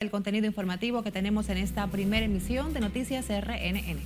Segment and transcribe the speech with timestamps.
[0.00, 3.98] el contenido informativo que tenemos en esta primera emisión de Noticias RNN.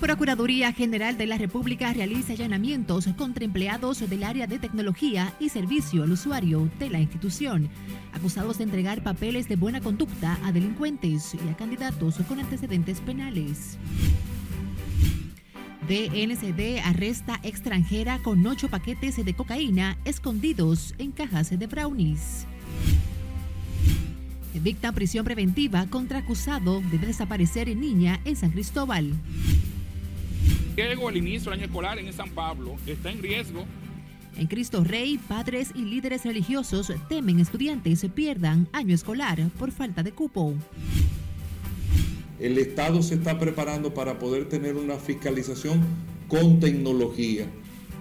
[0.00, 6.04] Procuraduría General de la República realiza allanamientos contra empleados del área de tecnología y servicio
[6.04, 7.68] al usuario de la institución,
[8.14, 13.76] acusados de entregar papeles de buena conducta a delincuentes y a candidatos con antecedentes penales.
[15.88, 22.46] DNCD arresta extranjera con ocho paquetes de cocaína escondidos en cajas de brownies.
[24.54, 29.12] Dicta prisión preventiva contra acusado de desaparecer niña en San Cristóbal.
[30.76, 33.64] Diego, el inicio del año escolar en San Pablo está en riesgo.
[34.36, 40.12] En Cristo Rey, padres y líderes religiosos temen estudiantes pierdan año escolar por falta de
[40.12, 40.54] cupo
[42.42, 45.80] el Estado se está preparando para poder tener una fiscalización
[46.26, 47.46] con tecnología.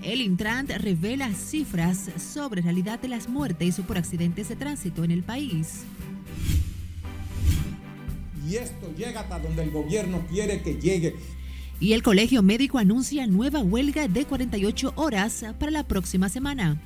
[0.02, 5.22] El Intran revela cifras sobre realidad de las muertes por accidentes de tránsito en el
[5.22, 5.84] país.
[8.49, 11.16] Y esto llega hasta donde el gobierno quiere que llegue.
[11.79, 16.82] Y el Colegio Médico anuncia nueva huelga de 48 horas para la próxima semana.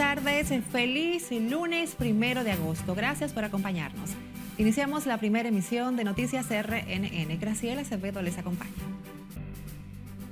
[0.00, 0.48] Tardes.
[0.72, 2.94] Feliz lunes primero de agosto.
[2.94, 4.08] Gracias por acompañarnos.
[4.56, 7.38] Iniciamos la primera emisión de Noticias RNN.
[7.38, 8.72] Graciela Acevedo les acompaña.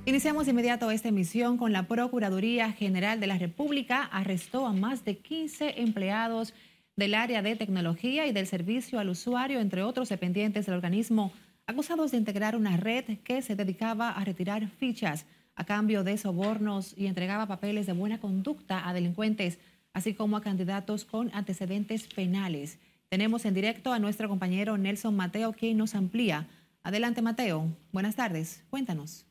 [0.07, 4.05] Iniciamos de inmediato esta emisión con la Procuraduría General de la República.
[4.05, 6.55] Arrestó a más de 15 empleados
[6.97, 11.31] del área de tecnología y del servicio al usuario, entre otros dependientes del organismo,
[11.67, 15.27] acusados de integrar una red que se dedicaba a retirar fichas
[15.59, 19.59] a cambio de sobornos y entregaba papeles de buena conducta a delincuentes,
[19.93, 22.79] así como a candidatos con antecedentes penales.
[23.09, 26.47] Tenemos en directo a nuestro compañero Nelson Mateo, quien nos amplía.
[26.85, 27.67] Adelante, Mateo.
[27.91, 28.63] Buenas tardes.
[28.71, 29.28] Cuéntanos.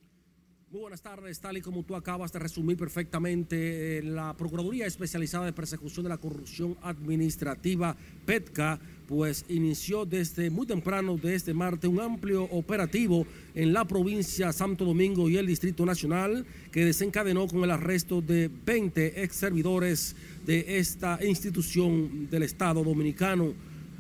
[0.69, 5.45] Muy buenas tardes, tal y como tú acabas de resumir perfectamente, eh, la Procuraduría Especializada
[5.45, 7.95] de Persecución de la Corrupción Administrativa,
[8.25, 8.77] PETCA,
[9.07, 13.25] pues inició desde muy temprano de este martes un amplio operativo
[13.55, 18.51] en la provincia Santo Domingo y el Distrito Nacional que desencadenó con el arresto de
[18.65, 23.53] 20 ex servidores de esta institución del Estado Dominicano.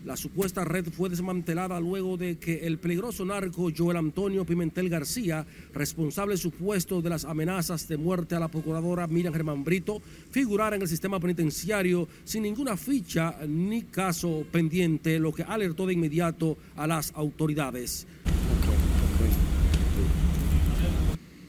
[0.07, 5.45] La supuesta red fue desmantelada luego de que el peligroso narco Joel Antonio Pimentel García,
[5.73, 10.01] responsable supuesto de las amenazas de muerte a la procuradora Miriam Germán Brito,
[10.31, 15.95] figurara en el sistema penitenciario sin ninguna ficha ni caso pendiente, lo que alertó de
[15.95, 18.07] inmediato a las autoridades.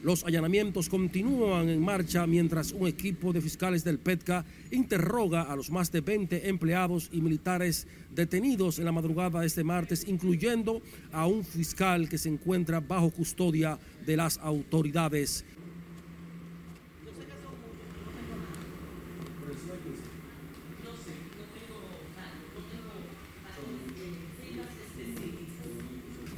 [0.01, 5.69] Los allanamientos continúan en marcha mientras un equipo de fiscales del PETCA interroga a los
[5.69, 11.27] más de 20 empleados y militares detenidos en la madrugada de este martes, incluyendo a
[11.27, 15.43] un fiscal que se encuentra bajo custodia de las autoridades.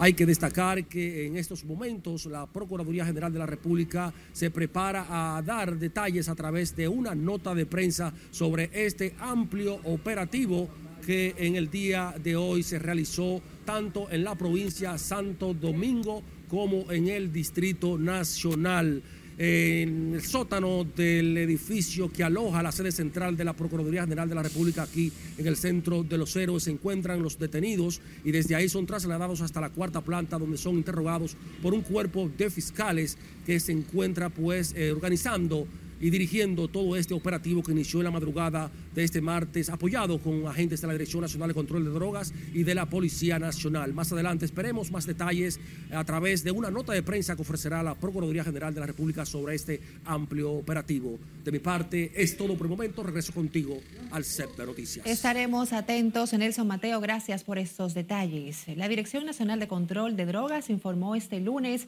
[0.01, 5.05] Hay que destacar que en estos momentos la Procuraduría General de la República se prepara
[5.07, 10.67] a dar detalles a través de una nota de prensa sobre este amplio operativo
[11.05, 16.91] que en el día de hoy se realizó tanto en la provincia Santo Domingo como
[16.91, 19.03] en el Distrito Nacional
[19.43, 24.35] en el sótano del edificio que aloja la sede central de la Procuraduría General de
[24.35, 28.53] la República aquí en el centro de los héroes se encuentran los detenidos y desde
[28.53, 33.17] ahí son trasladados hasta la cuarta planta donde son interrogados por un cuerpo de fiscales
[33.43, 35.65] que se encuentra pues eh, organizando
[36.01, 40.47] y dirigiendo todo este operativo que inició en la madrugada de este martes, apoyado con
[40.47, 43.93] agentes de la Dirección Nacional de Control de Drogas y de la Policía Nacional.
[43.93, 45.59] Más adelante esperemos más detalles
[45.91, 49.25] a través de una nota de prensa que ofrecerá la Procuraduría General de la República
[49.25, 51.19] sobre este amplio operativo.
[51.43, 53.03] De mi parte es todo por el momento.
[53.03, 53.79] Regreso contigo
[54.11, 55.05] al CEP de Noticias.
[55.05, 56.33] Estaremos atentos.
[56.33, 58.65] Nelson Mateo, gracias por estos detalles.
[58.75, 61.87] La Dirección Nacional de Control de Drogas informó este lunes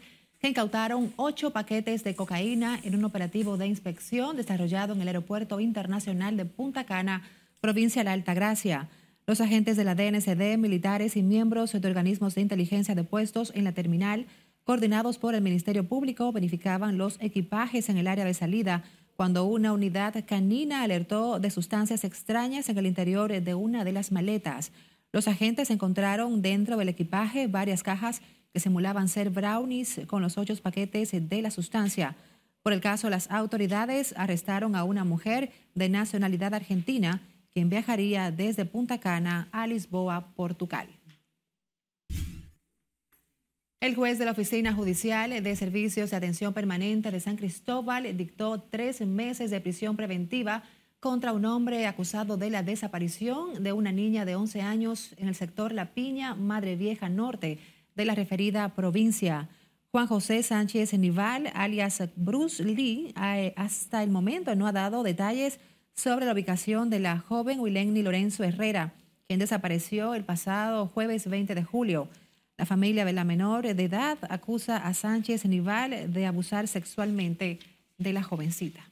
[0.49, 6.35] incautaron ocho paquetes de cocaína en un operativo de inspección desarrollado en el Aeropuerto Internacional
[6.35, 7.23] de Punta Cana,
[7.61, 8.89] provincia de la Altagracia.
[9.25, 13.63] Los agentes de la DNCD, militares y miembros de organismos de inteligencia de puestos en
[13.63, 14.25] la terminal,
[14.65, 18.83] coordinados por el Ministerio Público, verificaban los equipajes en el área de salida
[19.15, 24.11] cuando una unidad canina alertó de sustancias extrañas en el interior de una de las
[24.11, 24.71] maletas.
[25.13, 28.21] Los agentes encontraron dentro del equipaje varias cajas
[28.53, 32.15] que simulaban ser brownies con los ocho paquetes de la sustancia.
[32.61, 37.21] Por el caso, las autoridades arrestaron a una mujer de nacionalidad argentina
[37.53, 40.87] quien viajaría desde Punta Cana a Lisboa, Portugal.
[43.79, 48.61] El juez de la Oficina Judicial de Servicios de Atención Permanente de San Cristóbal dictó
[48.61, 50.63] tres meses de prisión preventiva
[51.01, 55.35] contra un hombre acusado de la desaparición de una niña de 11 años en el
[55.35, 57.59] sector La Piña, Madre Vieja Norte
[57.95, 59.49] de la referida provincia.
[59.91, 63.13] Juan José Sánchez Nival, alias Bruce Lee,
[63.55, 65.59] hasta el momento no ha dado detalles
[65.95, 68.93] sobre la ubicación de la joven Wilenny Lorenzo Herrera,
[69.27, 72.09] quien desapareció el pasado jueves 20 de julio.
[72.57, 77.59] La familia de la menor de edad acusa a Sánchez Nival de abusar sexualmente
[77.97, 78.89] de la jovencita.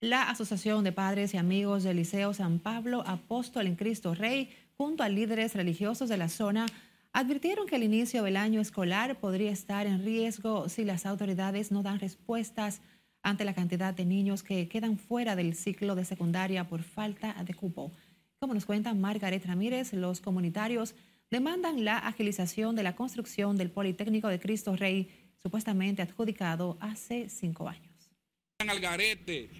[0.00, 4.48] La Asociación de Padres y Amigos del Liceo San Pablo Apóstol en Cristo Rey,
[4.80, 6.64] junto a líderes religiosos de la zona,
[7.12, 11.82] advirtieron que el inicio del año escolar podría estar en riesgo si las autoridades no
[11.82, 12.80] dan respuestas
[13.22, 17.52] ante la cantidad de niños que quedan fuera del ciclo de secundaria por falta de
[17.52, 17.92] cupo.
[18.38, 20.94] Como nos cuenta Margaret Ramírez, los comunitarios
[21.30, 25.10] demandan la agilización de la construcción del Politécnico de Cristo Rey,
[25.42, 27.89] supuestamente adjudicado hace cinco años.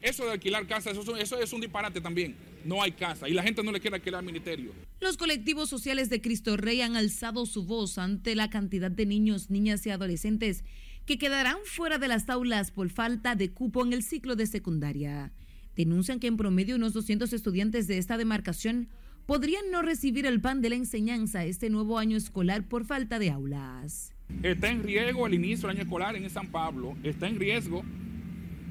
[0.03, 2.35] Eso de alquilar casa, eso, eso es un disparate también.
[2.65, 4.73] No hay casa y la gente no le quiere alquilar al ministerio.
[5.01, 9.51] Los colectivos sociales de Cristo Rey han alzado su voz ante la cantidad de niños,
[9.51, 10.65] niñas y adolescentes
[11.07, 15.33] que quedarán fuera de las aulas por falta de cupo en el ciclo de secundaria.
[15.75, 18.89] Denuncian que en promedio unos 200 estudiantes de esta demarcación
[19.27, 23.31] podrían no recibir el pan de la enseñanza este nuevo año escolar por falta de
[23.31, 24.13] aulas.
[24.43, 27.83] Está en riesgo el inicio del año escolar en San Pablo, está en riesgo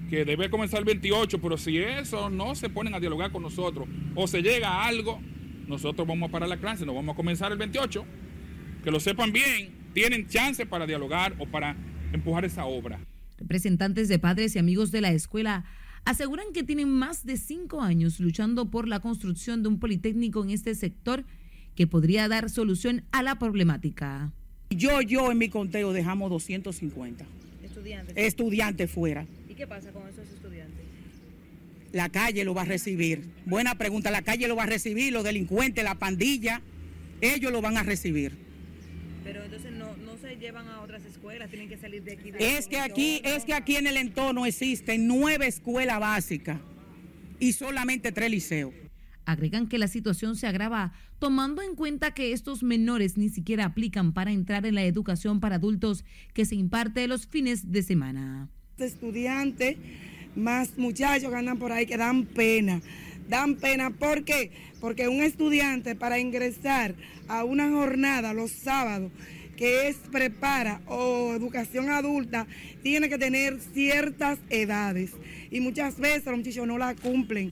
[0.10, 3.88] que debe comenzar el 28, pero si eso no se ponen a dialogar con nosotros
[4.16, 5.22] o se llega a algo,
[5.68, 8.06] nosotros vamos a parar la clase, nos vamos a comenzar el 28.
[8.84, 11.76] Que lo sepan bien, tienen chance para dialogar o para
[12.12, 13.00] empujar esa obra.
[13.38, 15.66] Representantes de padres y amigos de la escuela
[16.06, 20.50] aseguran que tienen más de cinco años luchando por la construcción de un politécnico en
[20.50, 21.26] este sector
[21.76, 24.32] que podría dar solución a la problemática.
[24.72, 27.26] Yo, yo en mi conteo dejamos 250
[27.64, 29.26] estudiantes, estudiantes fuera
[29.60, 30.86] qué pasa con esos estudiantes?
[31.92, 33.26] La calle lo va a recibir.
[33.46, 36.62] Buena pregunta, la calle lo va a recibir, los delincuentes, la pandilla,
[37.20, 38.38] ellos lo van a recibir.
[39.26, 39.90] Pero entonces no,
[40.22, 42.32] se llevan a otras escuelas, tienen que salir de aquí.
[42.40, 46.62] es que aquí, es que aquí en el entorno existen nueve escuelas básicas
[47.38, 48.74] y solamente tres liceos.
[49.26, 54.14] Agregan que la situación se agrava tomando en cuenta que estos menores ni siquiera aplican
[54.14, 58.50] para entrar en la educación para adultos que se imparte los fines de semana
[58.82, 59.78] estudiantes,
[60.36, 62.82] más muchachos que andan por ahí que dan pena.
[63.28, 64.52] Dan pena, ¿por qué?
[64.80, 66.96] Porque un estudiante para ingresar
[67.28, 69.12] a una jornada los sábados
[69.60, 72.48] que es prepara o educación adulta,
[72.82, 75.12] tiene que tener ciertas edades
[75.52, 77.52] y muchas veces los muchachos no la cumplen.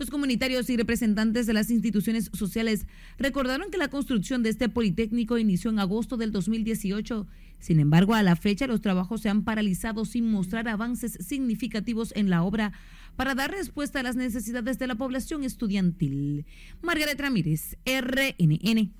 [0.00, 2.86] Los comunitarios y representantes de las instituciones sociales
[3.16, 7.28] recordaron que la construcción de este Politécnico inició en agosto del 2018
[7.60, 12.30] sin embargo, a la fecha los trabajos se han paralizado sin mostrar avances significativos en
[12.30, 12.72] la obra
[13.16, 16.46] para dar respuesta a las necesidades de la población estudiantil.
[16.80, 18.94] Margaret Ramírez, RNN.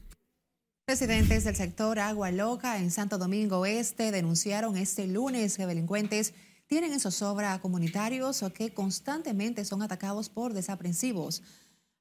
[0.87, 6.35] Residentes del sector Agua Loca en Santo Domingo Este denunciaron este lunes que delincuentes
[6.67, 11.43] tienen en zozobra a comunitarios que constantemente son atacados por desaprensivos.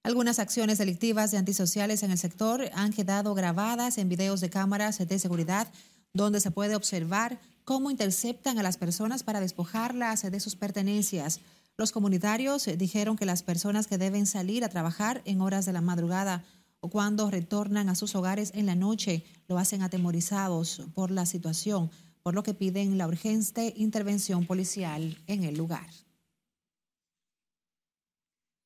[0.03, 4.97] Algunas acciones delictivas y antisociales en el sector han quedado grabadas en videos de cámaras
[4.97, 5.67] de seguridad
[6.13, 11.39] donde se puede observar cómo interceptan a las personas para despojarlas de sus pertenencias.
[11.77, 15.81] Los comunitarios dijeron que las personas que deben salir a trabajar en horas de la
[15.81, 16.43] madrugada
[16.81, 21.91] o cuando retornan a sus hogares en la noche lo hacen atemorizados por la situación,
[22.23, 25.87] por lo que piden la urgente intervención policial en el lugar.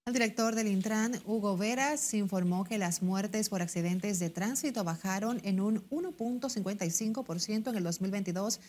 [0.05, 5.39] El director del Intran, Hugo Veras, informó que las muertes por accidentes de tránsito bajaron
[5.45, 8.59] en un 1.55% en el 2022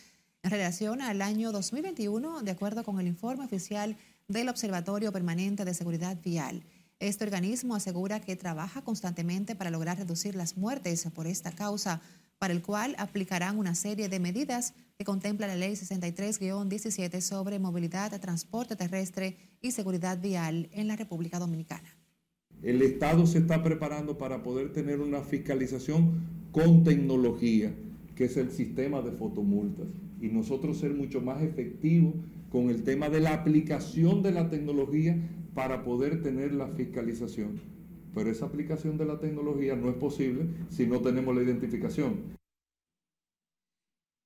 [0.45, 3.97] en relación al año 2021, de acuerdo con el informe oficial
[4.29, 6.63] del Observatorio Permanente de Seguridad Vial.
[7.01, 12.01] Este organismo asegura que trabaja constantemente para lograr reducir las muertes por esta causa,
[12.45, 18.21] para el cual aplicarán una serie de medidas que contempla la Ley 63-17 sobre movilidad,
[18.21, 21.89] transporte terrestre y seguridad vial en la República Dominicana.
[22.63, 27.73] El Estado se está preparando para poder tener una fiscalización con tecnología,
[28.15, 29.87] que es el sistema de fotomultas,
[30.21, 32.13] y nosotros ser mucho más efectivos
[32.51, 35.17] con el tema de la aplicación de la tecnología
[35.55, 37.59] para poder tener la fiscalización.
[38.15, 42.35] Pero esa aplicación de la tecnología no es posible si no tenemos la identificación.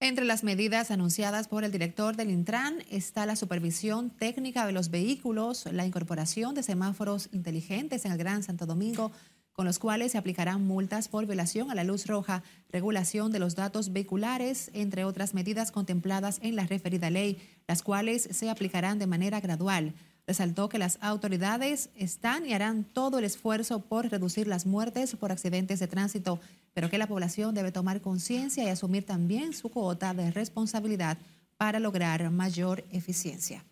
[0.01, 4.91] Entre las medidas anunciadas por el director del Intran está la supervisión técnica de los
[4.91, 9.11] vehículos, la incorporación de semáforos inteligentes en el Gran Santo Domingo,
[9.53, 13.57] con los cuales se aplicarán multas por violación a la luz roja, regulación de los
[13.57, 19.09] datos vehiculares, entre otras medidas contempladas en la referida ley, las cuales se aplicarán de
[19.09, 19.95] manera gradual.
[20.29, 25.33] Resaltó que las autoridades están y harán todo el esfuerzo por reducir las muertes por
[25.33, 26.39] accidentes de tránsito,
[26.75, 31.17] pero que la población debe tomar conciencia y asumir también su cuota de responsabilidad
[31.57, 33.65] para lograr mayor eficiencia.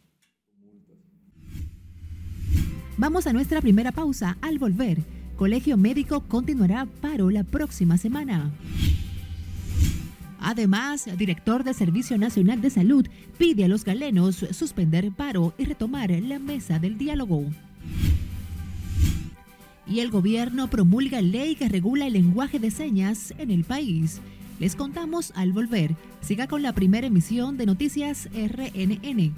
[2.97, 4.39] Vamos a nuestra primera pausa.
[4.41, 5.03] Al volver,
[5.37, 8.51] Colegio Médico continuará paro la próxima semana.
[10.49, 13.05] Además, el director del Servicio Nacional de Salud
[13.37, 17.43] pide a los galenos suspender paro y retomar la mesa del diálogo.
[19.89, 24.21] Y el gobierno promulga ley que regula el lenguaje de señas en el país.
[24.61, 25.97] Les contamos al volver.
[26.21, 29.35] Siga con la primera emisión de Noticias RNN.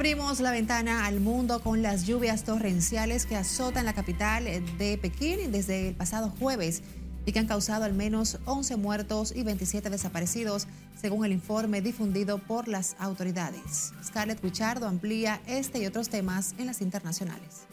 [0.00, 4.44] Abrimos la ventana al mundo con las lluvias torrenciales que azotan la capital
[4.78, 6.82] de Pekín desde el pasado jueves
[7.26, 12.38] y que han causado al menos 11 muertos y 27 desaparecidos, según el informe difundido
[12.38, 13.92] por las autoridades.
[14.02, 17.66] Scarlett Wichardo amplía este y otros temas en las internacionales.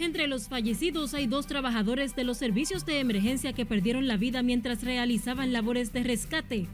[0.00, 4.42] Entre los fallecidos hay dos trabajadores de los servicios de emergencia que perdieron la vida
[4.42, 6.66] mientras realizaban labores de rescate.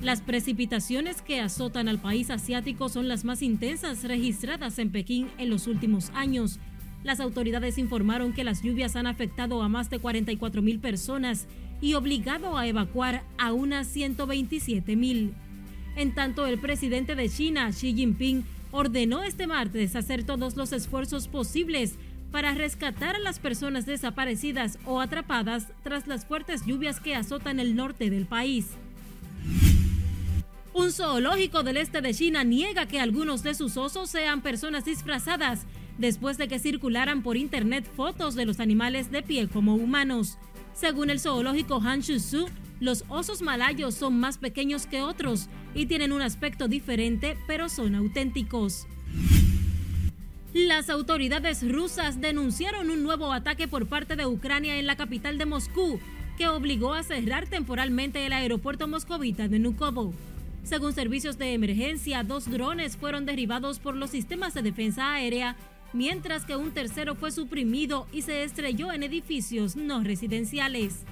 [0.00, 5.48] Las precipitaciones que azotan al país asiático son las más intensas registradas en Pekín en
[5.48, 6.58] los últimos años.
[7.02, 11.46] Las autoridades informaron que las lluvias han afectado a más de 44 mil personas
[11.80, 15.32] y obligado a evacuar a unas 127 mil.
[15.96, 21.26] En tanto, el presidente de China, Xi Jinping, ordenó este martes hacer todos los esfuerzos
[21.26, 21.94] posibles
[22.30, 27.76] para rescatar a las personas desaparecidas o atrapadas tras las fuertes lluvias que azotan el
[27.76, 28.66] norte del país.
[30.76, 35.64] Un zoológico del este de China niega que algunos de sus osos sean personas disfrazadas
[35.96, 40.36] después de que circularan por internet fotos de los animales de pie como humanos.
[40.74, 42.46] Según el zoológico Han Shu
[42.78, 47.94] los osos malayos son más pequeños que otros y tienen un aspecto diferente, pero son
[47.94, 48.86] auténticos.
[50.52, 55.46] Las autoridades rusas denunciaron un nuevo ataque por parte de Ucrania en la capital de
[55.46, 55.98] Moscú,
[56.36, 60.12] que obligó a cerrar temporalmente el aeropuerto moscovita de Nukovo.
[60.66, 65.54] Según servicios de emergencia, dos drones fueron derribados por los sistemas de defensa aérea,
[65.92, 71.04] mientras que un tercero fue suprimido y se estrelló en edificios no residenciales.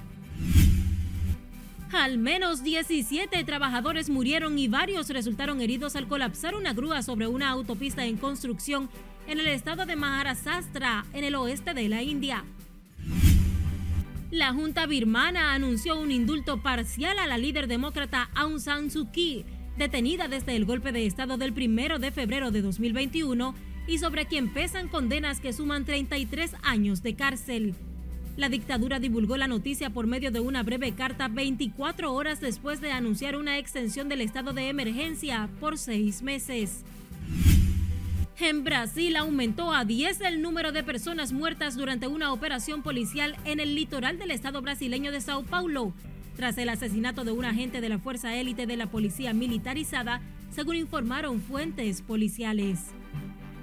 [1.93, 7.49] Al menos 17 trabajadores murieron y varios resultaron heridos al colapsar una grúa sobre una
[7.49, 8.89] autopista en construcción
[9.25, 12.43] en el estado de Maharashtra, en el oeste de la India.
[14.35, 19.45] La Junta birmana anunció un indulto parcial a la líder demócrata Aung San Suu Kyi,
[19.77, 23.55] detenida desde el golpe de Estado del 1 de febrero de 2021
[23.87, 27.75] y sobre quien pesan condenas que suman 33 años de cárcel.
[28.35, 32.91] La dictadura divulgó la noticia por medio de una breve carta 24 horas después de
[32.91, 36.83] anunciar una extensión del estado de emergencia por seis meses.
[38.37, 43.61] En Brasil aumentó a 10 el número de personas muertas durante una operación policial en
[43.61, 45.93] el litoral del estado brasileño de Sao Paulo,
[46.35, 50.75] tras el asesinato de un agente de la fuerza élite de la policía militarizada, según
[50.75, 52.87] informaron fuentes policiales.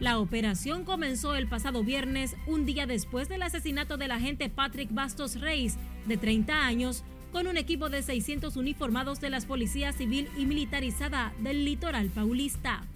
[0.00, 5.38] La operación comenzó el pasado viernes, un día después del asesinato del agente Patrick Bastos
[5.38, 5.76] Reis,
[6.07, 11.35] de 30 años, con un equipo de 600 uniformados de las policías civil y militarizada
[11.41, 12.87] del litoral paulista.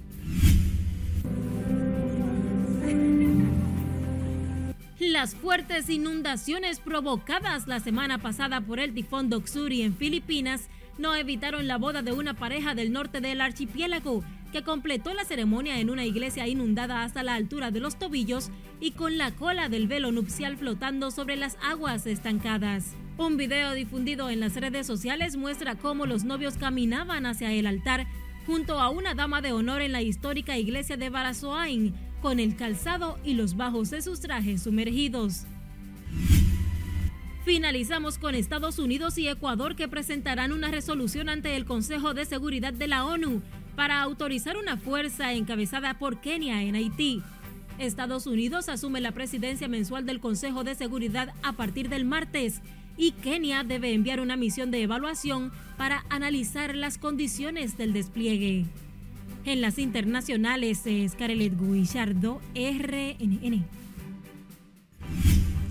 [4.98, 11.66] Las fuertes inundaciones provocadas la semana pasada por el tifón Doksuri en Filipinas no evitaron
[11.66, 16.06] la boda de una pareja del norte del archipiélago que completó la ceremonia en una
[16.06, 18.50] iglesia inundada hasta la altura de los tobillos
[18.80, 22.94] y con la cola del velo nupcial flotando sobre las aguas estancadas.
[23.18, 28.06] Un video difundido en las redes sociales muestra cómo los novios caminaban hacia el altar
[28.46, 33.18] junto a una dama de honor en la histórica iglesia de Barazoain, con el calzado
[33.25, 35.46] y los bajos de sus trajes sumergidos.
[37.44, 42.73] Finalizamos con Estados Unidos y Ecuador que presentarán una resolución ante el Consejo de Seguridad
[42.73, 43.40] de la ONU
[43.76, 47.23] para autorizar una fuerza encabezada por Kenia en Haití.
[47.78, 52.62] Estados Unidos asume la presidencia mensual del Consejo de Seguridad a partir del martes
[52.96, 58.64] y Kenia debe enviar una misión de evaluación para analizar las condiciones del despliegue.
[59.46, 63.64] En las internacionales es Carelet Guillardo, RNN.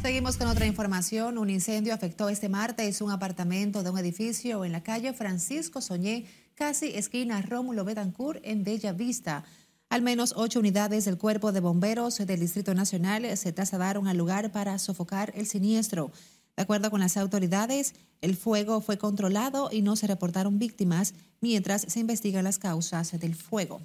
[0.01, 1.37] Seguimos con otra información.
[1.37, 6.25] Un incendio afectó este martes un apartamento de un edificio en la calle Francisco Soñé,
[6.53, 9.43] casi esquina Rómulo Betancourt, en Bella Vista.
[9.89, 14.53] Al menos ocho unidades del Cuerpo de Bomberos del Distrito Nacional se trasladaron al lugar
[14.53, 16.13] para sofocar el siniestro.
[16.55, 21.81] De acuerdo con las autoridades, el fuego fue controlado y no se reportaron víctimas mientras
[21.81, 23.81] se investigan las causas del fuego.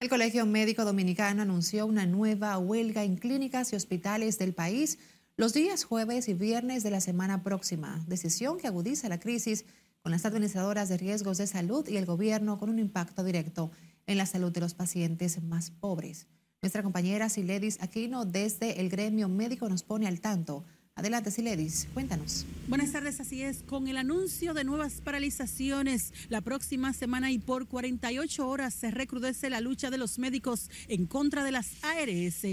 [0.00, 4.98] El Colegio Médico Dominicano anunció una nueva huelga en clínicas y hospitales del país
[5.36, 9.64] los días jueves y viernes de la semana próxima, decisión que agudiza la crisis
[10.02, 13.70] con las administradoras de riesgos de salud y el gobierno con un impacto directo
[14.06, 16.26] en la salud de los pacientes más pobres.
[16.62, 20.62] Nuestra compañera Siledis Aquino desde el gremio médico nos pone al tanto
[20.94, 22.44] Adelante, Siledis, cuéntanos.
[22.68, 23.62] Buenas tardes, así es.
[23.62, 29.48] Con el anuncio de nuevas paralizaciones la próxima semana y por 48 horas se recrudece
[29.48, 32.44] la lucha de los médicos en contra de las ARS.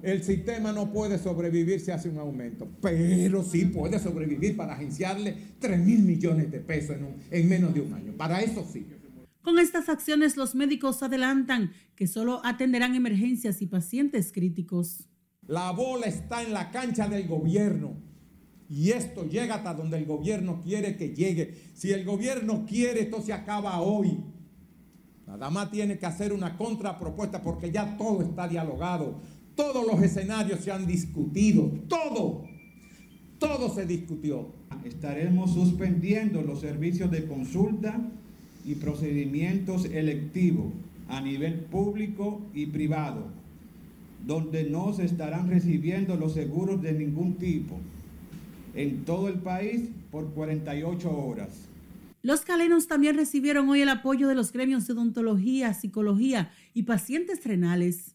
[0.00, 5.36] El sistema no puede sobrevivir si hace un aumento, pero sí puede sobrevivir para agenciarle
[5.58, 8.12] 3 mil millones de pesos en, un, en menos de un año.
[8.12, 8.86] Para eso sí.
[9.44, 15.10] Con estas acciones los médicos adelantan que solo atenderán emergencias y pacientes críticos.
[15.46, 17.94] La bola está en la cancha del gobierno.
[18.70, 21.54] Y esto llega hasta donde el gobierno quiere que llegue.
[21.74, 24.16] Si el gobierno quiere, esto se acaba hoy.
[25.26, 29.20] Nada más tiene que hacer una contrapropuesta porque ya todo está dialogado.
[29.54, 31.70] Todos los escenarios se han discutido.
[31.86, 32.46] Todo.
[33.38, 34.54] Todo se discutió.
[34.84, 38.00] Estaremos suspendiendo los servicios de consulta
[38.64, 40.72] y procedimientos electivos
[41.08, 43.44] a nivel público y privado
[44.26, 47.78] donde no se estarán recibiendo los seguros de ningún tipo
[48.74, 51.50] en todo el país por 48 horas.
[52.22, 57.44] Los calenos también recibieron hoy el apoyo de los gremios de odontología, psicología y pacientes
[57.44, 58.14] renales.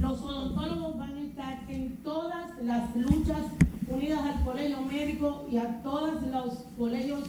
[0.00, 3.40] Los odontólogos van a estar en todas las luchas
[3.88, 7.22] unidas al colegio médico y a todos los colegios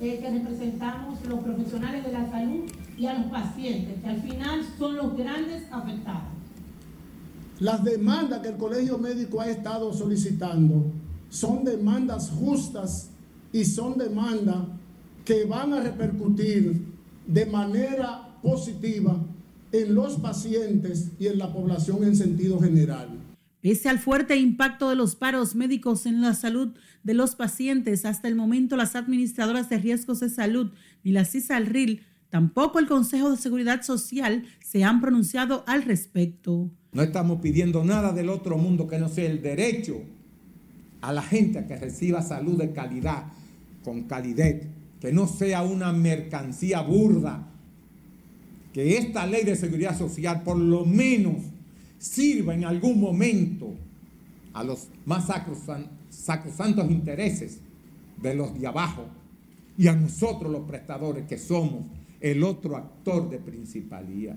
[0.00, 2.64] eh, que representamos, los profesionales de la salud
[2.98, 6.32] y a los pacientes, que al final son los grandes afectados.
[7.60, 10.86] Las demandas que el Colegio Médico ha estado solicitando
[11.30, 13.10] son demandas justas
[13.52, 14.64] y son demandas
[15.24, 16.84] que van a repercutir
[17.26, 19.16] de manera positiva
[19.70, 23.08] en los pacientes y en la población en sentido general.
[23.62, 28.26] Pese al fuerte impacto de los paros médicos en la salud de los pacientes, hasta
[28.26, 30.72] el momento las administradoras de riesgos de salud
[31.04, 36.72] ni la CISALRIL, tampoco el Consejo de Seguridad Social se han pronunciado al respecto.
[36.90, 40.02] No estamos pidiendo nada del otro mundo que no sea el derecho
[41.00, 43.26] a la gente a que reciba salud de calidad,
[43.84, 44.66] con calidez,
[45.00, 47.48] que no sea una mercancía burda,
[48.72, 51.51] que esta ley de seguridad social por lo menos
[52.02, 53.72] sirva en algún momento
[54.52, 55.28] a los más
[56.10, 57.60] sacrosantos intereses
[58.20, 59.06] de los de abajo
[59.78, 61.84] y a nosotros los prestadores que somos
[62.20, 64.36] el otro actor de principalía.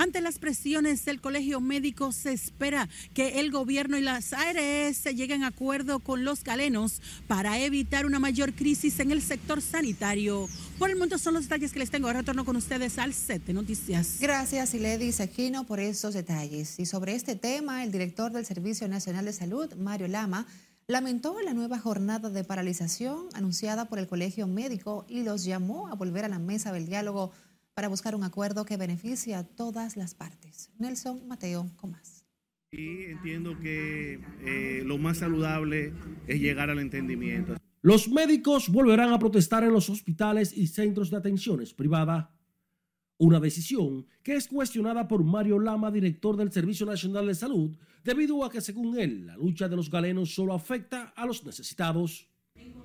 [0.00, 5.42] Ante las presiones del Colegio Médico se espera que el gobierno y las ARS lleguen
[5.42, 10.48] a acuerdo con los galenos para evitar una mayor crisis en el sector sanitario.
[10.78, 12.06] Por el momento son los detalles que les tengo.
[12.06, 14.16] Ahora retorno con ustedes al set de noticias.
[14.20, 16.78] Gracias, Iledi Aquino, por esos detalles.
[16.78, 20.46] Y sobre este tema, el director del Servicio Nacional de Salud, Mario Lama,
[20.86, 25.94] lamentó la nueva jornada de paralización anunciada por el Colegio Médico y los llamó a
[25.94, 27.32] volver a la mesa del diálogo
[27.74, 30.70] para buscar un acuerdo que beneficie a todas las partes.
[30.78, 32.24] Nelson Mateo Comas.
[32.72, 35.92] Y entiendo que eh, lo más saludable
[36.26, 37.56] es llegar al entendimiento.
[37.82, 42.30] Los médicos volverán a protestar en los hospitales y centros de atenciones privada.
[43.16, 48.44] Una decisión que es cuestionada por Mario Lama, director del Servicio Nacional de Salud, debido
[48.44, 52.28] a que según él la lucha de los galenos solo afecta a los necesitados.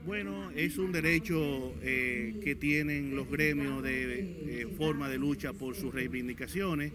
[0.05, 5.75] Bueno, es un derecho eh, que tienen los gremios de eh, forma de lucha por
[5.75, 6.93] sus reivindicaciones.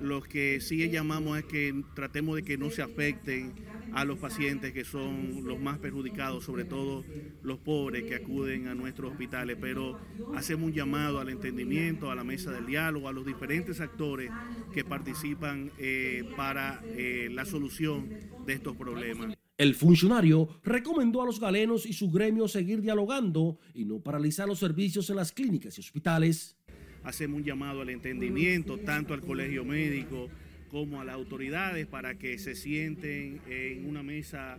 [0.00, 3.52] Lo que sí llamamos es que tratemos de que no se afecten
[3.92, 7.04] a los pacientes que son los más perjudicados, sobre todo
[7.42, 10.00] los pobres que acuden a nuestros hospitales, pero
[10.34, 14.30] hacemos un llamado al entendimiento, a la mesa del diálogo, a los diferentes actores
[14.72, 16.82] que participan eh, para
[17.30, 18.08] la solución
[18.46, 19.36] de estos problemas.
[19.58, 24.58] El funcionario recomendó a los galenos y su gremio seguir dialogando y no paralizar los
[24.58, 26.58] servicios en las clínicas y hospitales.
[27.02, 30.28] Hacemos un llamado al entendimiento, tanto al colegio médico
[30.70, 34.58] como a las autoridades para que se sienten en una mesa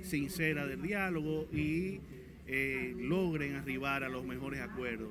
[0.00, 2.00] sincera del diálogo y
[2.46, 5.10] eh, logren arribar a los mejores acuerdos,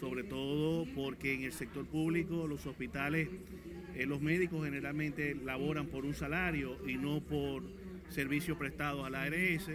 [0.00, 3.28] sobre todo porque en el sector público los hospitales,
[3.94, 7.62] eh, los médicos generalmente laboran por un salario y no por
[8.14, 9.70] servicios prestados a la ARS.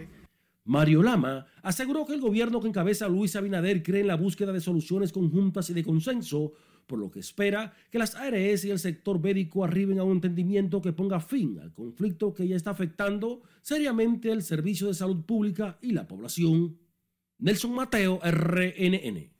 [0.64, 4.60] Mario Lama aseguró que el gobierno que encabeza Luis Abinader cree en la búsqueda de
[4.60, 6.52] soluciones conjuntas y de consenso,
[6.86, 10.82] por lo que espera que las ARS y el sector médico arriben a un entendimiento
[10.82, 15.78] que ponga fin al conflicto que ya está afectando seriamente el servicio de salud pública
[15.80, 16.78] y la población.
[17.38, 19.37] Nelson Mateo, RNN.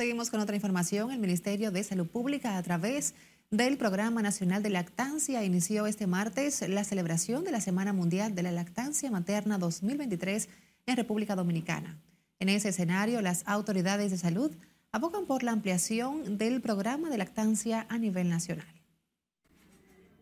[0.00, 1.10] Seguimos con otra información.
[1.10, 3.16] El Ministerio de Salud Pública, a través
[3.50, 8.44] del Programa Nacional de Lactancia, inició este martes la celebración de la Semana Mundial de
[8.44, 10.48] la Lactancia Materna 2023
[10.86, 12.00] en República Dominicana.
[12.38, 14.52] En ese escenario, las autoridades de salud
[14.92, 18.72] abogan por la ampliación del programa de lactancia a nivel nacional.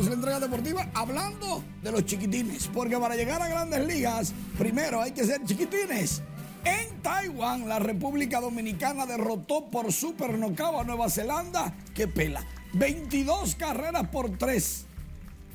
[0.00, 5.12] La entrega deportiva hablando de los chiquitines, porque para llegar a grandes ligas, primero hay
[5.12, 6.22] que ser chiquitines.
[6.64, 14.08] En Taiwán, la República Dominicana derrotó por super a Nueva Zelanda, que pela, 22 carreras
[14.08, 14.86] por 3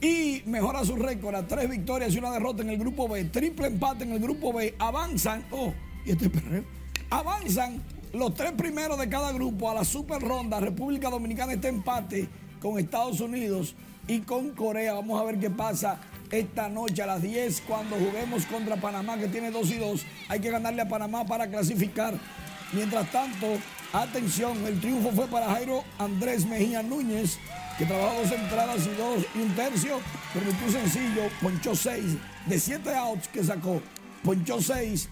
[0.01, 3.65] y mejora su récord a 3 victorias y una derrota en el grupo B, triple
[3.67, 5.73] empate en el grupo B, avanzan, oh,
[6.05, 6.63] y este perreo,
[7.09, 7.81] avanzan
[8.13, 12.29] los tres primeros de cada grupo a la super ronda, República Dominicana está empate
[12.61, 13.75] con Estados Unidos
[14.07, 15.99] y con Corea, vamos a ver qué pasa
[16.31, 20.05] esta noche a las 10 cuando juguemos contra Panamá que tiene 2 y 2.
[20.29, 22.13] Hay que ganarle a Panamá para clasificar.
[22.73, 23.47] Mientras tanto,
[23.93, 27.37] atención, el triunfo fue para Jairo Andrés Mejía Núñez,
[27.77, 29.99] que trabajó dos entradas y dos y un tercio,
[30.33, 32.03] permitió sencillo, ponchó 6
[32.47, 33.81] de 7 outs que sacó,
[34.23, 35.09] ponchó 6,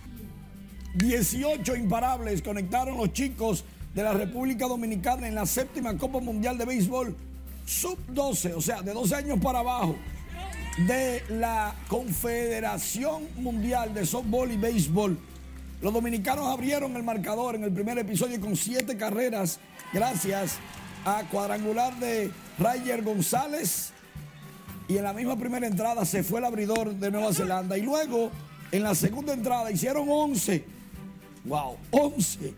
[0.96, 6.66] 18 imparables conectaron los chicos de la República Dominicana en la séptima Copa Mundial de
[6.66, 7.16] Béisbol
[7.66, 9.96] sub 12, o sea, de 12 años para abajo
[10.78, 15.18] de la Confederación Mundial de Softball y Béisbol.
[15.82, 19.60] Los dominicanos abrieron el marcador en el primer episodio con siete carreras
[19.92, 20.58] gracias
[21.06, 23.92] a cuadrangular de Rayer González.
[24.88, 27.78] Y en la misma primera entrada se fue el abridor de Nueva Zelanda.
[27.78, 28.32] Y luego
[28.72, 30.66] en la segunda entrada hicieron 11.
[31.46, 31.78] ¡Wow!
[31.92, 32.54] 11.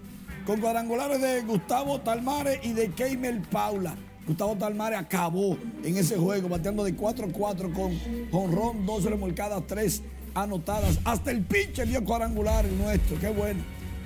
[0.45, 3.95] Con cuadrangulares de Gustavo Talmares y de Keimer Paula.
[4.27, 7.95] Gustavo Talmares acabó en ese juego, bateando de 4-4 con
[8.31, 10.01] jonrón, dos remolcadas, tres
[10.33, 10.99] anotadas.
[11.03, 13.61] Hasta el pitcher dio cuadrangular el nuestro, qué bueno.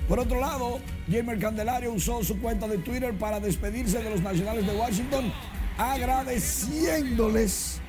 [0.08, 0.80] Por otro lado,
[1.10, 5.32] Jamer Candelario usó su cuenta de Twitter para despedirse de los Nacionales de Washington,
[5.78, 7.80] agradeciéndoles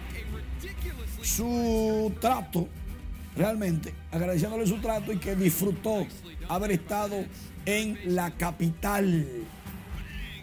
[1.22, 2.70] su trato,
[3.36, 6.08] realmente, agradeciéndoles su trato y que disfrutó
[6.48, 7.26] haber estado
[7.66, 9.41] en la capital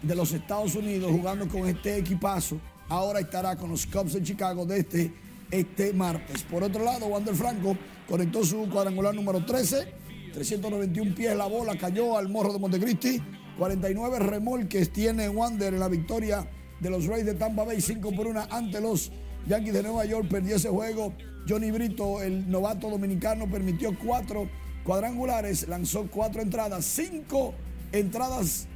[0.01, 2.59] de los Estados Unidos jugando con este equipazo.
[2.87, 5.11] Ahora estará con los Cubs de Chicago desde
[5.51, 6.43] este, martes.
[6.43, 9.99] Por otro lado, Wander Franco conectó su cuadrangular número 13.
[10.33, 13.21] 391 pies la bola cayó al morro de Montecristi.
[13.57, 17.81] 49 remolques tiene Wander en la victoria de los Rays de Tampa Bay.
[17.81, 19.11] 5 por 1 ante los
[19.47, 20.27] Yankees de Nueva York.
[20.29, 21.13] Perdió ese juego.
[21.47, 24.47] Johnny Brito, el novato dominicano, permitió cuatro
[24.83, 27.53] cuadrangulares, lanzó cuatro entradas, cinco
[27.91, 28.67] entradas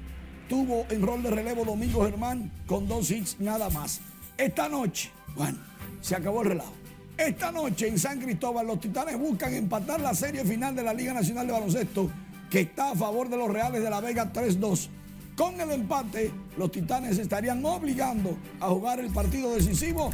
[0.54, 4.02] tuvo en rol de relevo Domingo Germán con dos hits nada más.
[4.38, 5.58] Esta noche, bueno,
[6.00, 6.74] se acabó el relajo.
[7.18, 11.12] Esta noche en San Cristóbal los Titanes buscan empatar la serie final de la Liga
[11.12, 12.12] Nacional de Baloncesto
[12.52, 14.90] que está a favor de los Reales de la Vega 3-2.
[15.36, 20.12] Con el empate, los Titanes estarían obligando a jugar el partido decisivo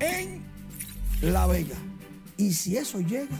[0.00, 0.42] en
[1.20, 1.76] La Vega.
[2.38, 3.36] Y si eso llega,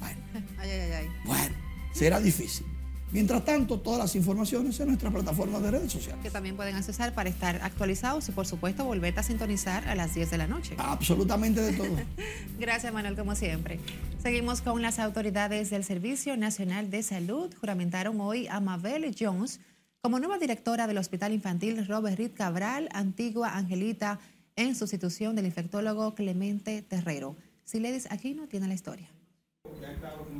[0.00, 0.18] bueno,
[0.58, 1.08] Ay, ay, ay.
[1.26, 1.54] Bueno,
[1.92, 2.71] será difícil.
[3.12, 6.22] Mientras tanto, todas las informaciones en nuestra plataforma de redes sociales.
[6.22, 10.14] Que también pueden accesar para estar actualizados y, por supuesto, volver a sintonizar a las
[10.14, 10.74] 10 de la noche.
[10.78, 11.94] Absolutamente de todo.
[12.58, 13.78] Gracias, Manuel, como siempre.
[14.22, 17.52] Seguimos con las autoridades del Servicio Nacional de Salud.
[17.60, 19.60] Juramentaron hoy a Mabel Jones
[20.00, 24.20] como nueva directora del Hospital Infantil Robert Reed Cabral, antigua Angelita,
[24.56, 27.36] en sustitución del infectólogo Clemente Terrero.
[27.64, 29.08] Siledis Aquino tiene la historia.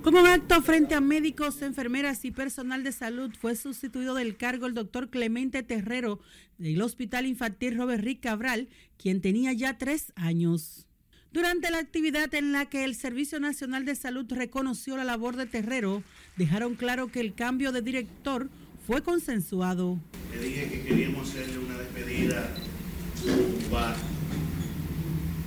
[0.02, 4.74] Como acto frente a médicos, enfermeras y personal de salud, fue sustituido del cargo el
[4.74, 6.20] doctor Clemente Terrero
[6.58, 10.86] del Hospital Infantil Robert Rick Cabral, quien tenía ya tres años.
[11.32, 15.46] Durante la actividad en la que el Servicio Nacional de Salud reconoció la labor de
[15.46, 16.02] Terrero,
[16.36, 18.50] dejaron claro que el cambio de director
[18.86, 19.98] fue consensuado.
[20.32, 22.52] Le dije que queríamos hacerle una despedida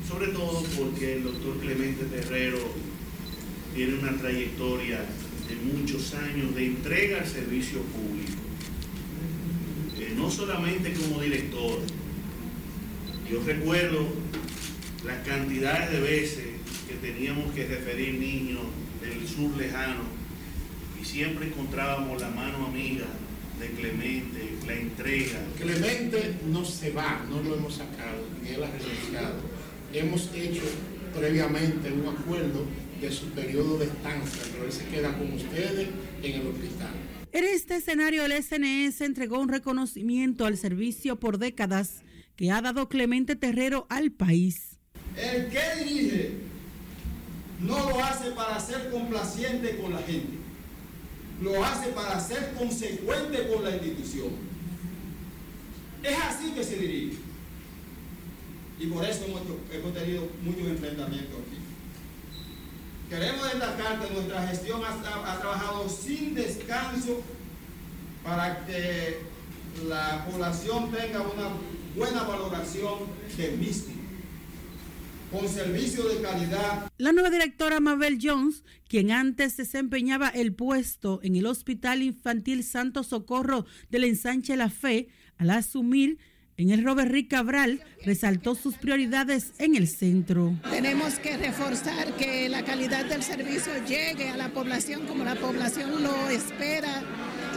[0.07, 2.57] sobre todo porque el doctor Clemente Terrero
[3.75, 5.01] tiene una trayectoria
[5.49, 8.41] de muchos años de entrega al servicio público.
[9.99, 11.79] Eh, no solamente como director.
[13.29, 14.07] Yo recuerdo
[15.05, 16.45] las cantidades de veces
[16.87, 18.61] que teníamos que referir niños
[19.01, 20.03] del sur lejano
[20.99, 23.05] y siempre encontrábamos la mano amiga
[23.59, 25.39] de Clemente, la entrega.
[25.59, 29.35] Clemente no se va, no lo hemos sacado, ni él ha renunciado.
[29.93, 30.63] Hemos hecho
[31.13, 32.65] previamente un acuerdo
[33.01, 35.89] de su periodo de estancia, pero él se queda con ustedes
[36.23, 36.93] en el hospital.
[37.31, 42.01] En este escenario, el SNS entregó un reconocimiento al servicio por décadas
[42.35, 44.77] que ha dado Clemente Terrero al país.
[45.17, 46.31] El que dirige
[47.59, 50.37] no lo hace para ser complaciente con la gente,
[51.41, 54.29] lo hace para ser consecuente con la institución.
[56.03, 57.17] Es así que se dirige.
[58.79, 59.41] Y por eso hemos,
[59.73, 61.64] hemos tenido muchos enfrentamientos aquí.
[63.09, 67.21] Queremos destacar que nuestra gestión ha, trabajado sin descanso
[68.23, 69.19] para que
[69.87, 71.49] la población tenga una
[71.95, 72.99] buena valoración
[73.37, 73.93] del mismo,
[75.31, 76.91] con servicio de calidad.
[76.97, 83.03] La nueva directora Mabel Jones, quien antes desempeñaba el puesto en el Hospital Infantil Santo
[83.03, 86.17] Socorro del Ensanche La Fe, al asumir
[86.57, 90.53] en el Robert Rick Cabral resaltó sus prioridades en el centro.
[90.69, 96.01] Tenemos que reforzar que la calidad del servicio llegue a la población como la población
[96.01, 97.03] lo espera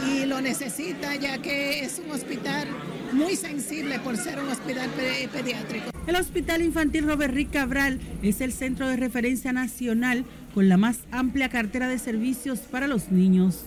[0.08, 2.66] y lo necesita, ya que es un hospital
[3.12, 4.90] muy sensible por ser un hospital
[5.32, 5.90] pediátrico.
[6.06, 11.00] El Hospital Infantil Robert Rick Cabral es el centro de referencia nacional con la más
[11.10, 13.64] amplia cartera de servicios para los niños.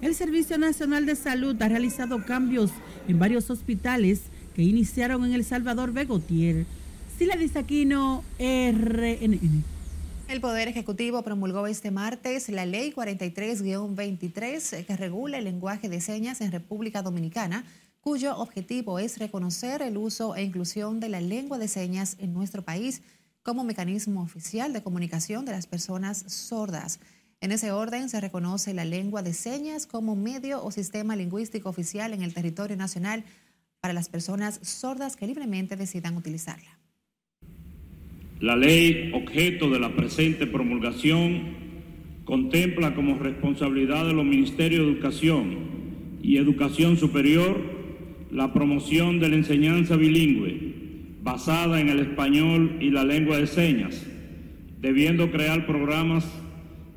[0.00, 2.70] El Servicio Nacional de Salud ha realizado cambios
[3.06, 4.22] en varios hospitales
[4.60, 6.66] que iniciaron en El Salvador Begotier.
[7.16, 9.64] Sila Disaquino, RNN.
[10.28, 16.02] El Poder Ejecutivo promulgó este martes la Ley 43-23 eh, que regula el lenguaje de
[16.02, 17.64] señas en República Dominicana,
[18.02, 22.60] cuyo objetivo es reconocer el uso e inclusión de la lengua de señas en nuestro
[22.60, 23.00] país
[23.42, 27.00] como mecanismo oficial de comunicación de las personas sordas.
[27.40, 32.12] En ese orden se reconoce la lengua de señas como medio o sistema lingüístico oficial
[32.12, 33.24] en el territorio nacional
[33.80, 36.78] para las personas sordas que libremente decidan utilizarla.
[38.40, 41.58] La ley objeto de la presente promulgación
[42.24, 45.58] contempla como responsabilidad de los Ministerios de Educación
[46.22, 47.80] y Educación Superior
[48.30, 50.70] la promoción de la enseñanza bilingüe
[51.22, 54.06] basada en el español y la lengua de señas,
[54.80, 56.26] debiendo crear programas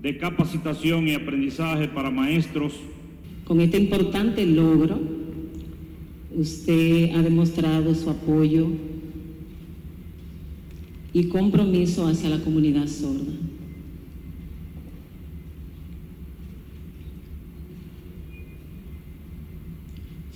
[0.02, 2.74] de capacitación y aprendizaje para maestros.
[3.44, 5.23] Con este importante logro,
[6.36, 8.68] Usted ha demostrado su apoyo
[11.14, 13.34] y compromiso hacia la comunidad sorda.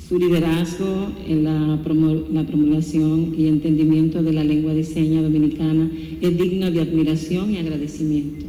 [0.07, 6.71] Su liderazgo en la, promulgación y entendimiento de la lengua de señas dominicana es digno
[6.71, 8.46] de admiración y agradecimiento.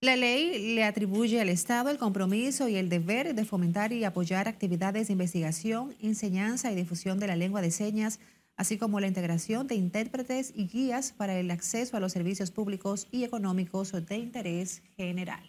[0.00, 4.46] La ley le atribuye al Estado el compromiso y el deber de fomentar y apoyar
[4.46, 8.20] actividades de investigación, enseñanza y difusión de la lengua de señas,
[8.56, 13.08] así como la integración de intérpretes y guías para el acceso a los servicios públicos
[13.10, 15.42] y económicos de interés general.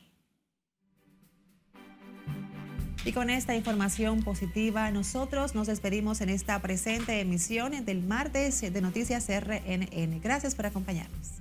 [3.05, 8.81] Y con esta información positiva, nosotros nos despedimos en esta presente emisión del martes de
[8.81, 10.19] Noticias RNN.
[10.21, 11.38] Gracias por acompañarnos.